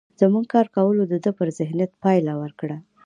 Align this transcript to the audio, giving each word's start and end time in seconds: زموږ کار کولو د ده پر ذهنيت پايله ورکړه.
زموږ 0.21 0.45
کار 0.53 0.67
کولو 0.75 1.03
د 1.07 1.13
ده 1.23 1.31
پر 1.37 1.47
ذهنيت 1.57 1.91
پايله 2.03 2.33
ورکړه. 2.41 2.77